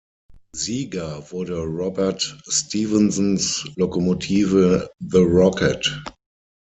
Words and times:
Sieger 0.55 1.29
wurde 1.31 1.59
Robert 1.59 2.41
Stephensons 2.49 3.67
Lokomotive 3.75 4.89
The 4.99 5.19
Rocket. 5.19 6.03